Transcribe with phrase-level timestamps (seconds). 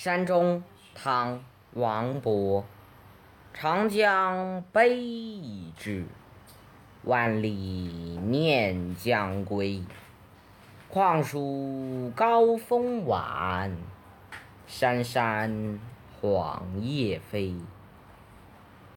[0.00, 0.62] 山中
[0.94, 1.42] 唐
[1.72, 2.62] 王勃
[3.52, 6.04] 长江悲已滞
[7.02, 7.50] 万里
[8.22, 9.82] 念将归
[10.88, 13.76] 况属高风晚
[14.68, 15.80] 山山
[16.20, 17.56] 黄叶飞。